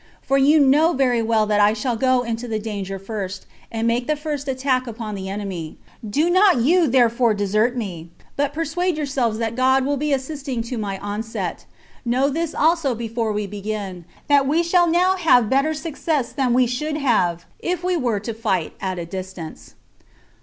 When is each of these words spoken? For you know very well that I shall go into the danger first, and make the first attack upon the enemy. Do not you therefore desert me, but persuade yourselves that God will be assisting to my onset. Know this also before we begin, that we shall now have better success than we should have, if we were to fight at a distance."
For 0.19 0.39
you 0.39 0.59
know 0.59 0.93
very 0.93 1.21
well 1.21 1.45
that 1.45 1.59
I 1.59 1.73
shall 1.73 1.95
go 1.95 2.23
into 2.23 2.47
the 2.47 2.57
danger 2.57 2.97
first, 2.97 3.45
and 3.71 3.85
make 3.85 4.07
the 4.07 4.15
first 4.15 4.47
attack 4.47 4.87
upon 4.87 5.13
the 5.13 5.29
enemy. 5.29 5.77
Do 6.03 6.27
not 6.27 6.57
you 6.57 6.87
therefore 6.87 7.35
desert 7.35 7.77
me, 7.77 8.09
but 8.35 8.51
persuade 8.51 8.97
yourselves 8.97 9.37
that 9.37 9.55
God 9.55 9.85
will 9.85 9.97
be 9.97 10.11
assisting 10.11 10.63
to 10.63 10.79
my 10.79 10.97
onset. 10.97 11.67
Know 12.03 12.29
this 12.31 12.55
also 12.55 12.95
before 12.95 13.31
we 13.31 13.45
begin, 13.45 14.05
that 14.27 14.47
we 14.47 14.63
shall 14.63 14.87
now 14.87 15.17
have 15.17 15.51
better 15.51 15.75
success 15.75 16.31
than 16.31 16.51
we 16.51 16.65
should 16.65 16.97
have, 16.97 17.45
if 17.59 17.83
we 17.83 17.95
were 17.95 18.19
to 18.21 18.33
fight 18.33 18.73
at 18.81 18.97
a 18.97 19.05
distance." 19.05 19.75